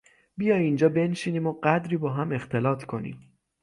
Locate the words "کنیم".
2.85-3.33